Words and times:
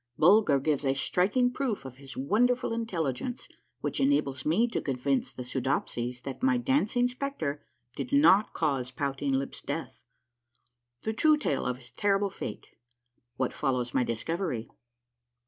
—BULGER 0.17 0.59
GIVES 0.61 0.83
A 0.83 0.95
STRIKING 0.95 1.51
PROOF 1.51 1.85
OF 1.85 1.97
HIS 1.97 2.17
WONDERFUL 2.17 2.73
INTELLIGENCE 2.73 3.47
WHICH 3.81 3.99
ENABLES 3.99 4.47
ME 4.47 4.67
TO 4.67 4.81
CONVINCE 4.81 5.35
THE 5.35 5.43
SOO 5.43 5.61
DOPSIES 5.61 6.21
THAT 6.23 6.41
MY" 6.41 6.57
DANCING 6.57 7.07
SPECTRE" 7.09 7.61
DID 7.97 8.11
NOT 8.11 8.51
CAUSE 8.51 8.89
POUTING 8.89 9.33
LIP'S 9.33 9.61
DEATH.— 9.61 9.99
THE 11.03 11.13
TRUE 11.13 11.37
TALE 11.37 11.67
OF 11.67 11.77
HIS 11.77 11.91
TERRIBLE 11.91 12.31
FATE.— 12.31 12.69
WHAT 13.37 13.53
FOLLOWS 13.53 13.93
MY 13.93 14.03
DISCOVERY. 14.05 14.69